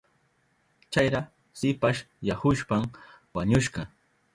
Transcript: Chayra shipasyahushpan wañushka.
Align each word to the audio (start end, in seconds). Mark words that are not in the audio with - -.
Chayra 0.91 1.21
shipasyahushpan 1.59 2.81
wañushka. 3.35 3.81